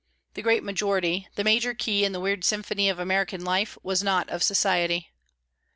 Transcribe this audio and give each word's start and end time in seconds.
The 0.33 0.41
great 0.41 0.63
majority, 0.63 1.27
the 1.35 1.43
major 1.43 1.75
key 1.75 2.03
in 2.03 2.11
the 2.11 2.19
weird 2.19 2.43
symphony 2.43 2.89
of 2.89 2.97
American 2.97 3.43
life, 3.45 3.77
was 3.83 4.01
not 4.01 4.27
of 4.29 4.41
society. 4.41 5.11